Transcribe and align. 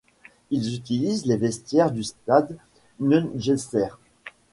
Ils 0.49 0.75
utilisent 0.75 1.27
les 1.27 1.37
vestiaires 1.37 1.91
du 1.91 2.03
stade 2.03 2.57
Nungesser. 2.99 3.89